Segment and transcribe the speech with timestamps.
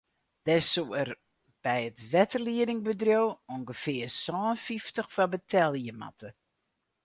[0.45, 1.09] Dêr soed er
[1.63, 6.29] by it wetterliedingbedriuw ûngefear sân fyftich foar betelje moatte.